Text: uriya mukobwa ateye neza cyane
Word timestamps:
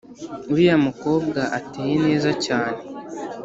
uriya 0.51 0.77
mukobwa 0.85 1.41
ateye 1.59 1.95
neza 2.05 2.29
cyane 2.45 2.81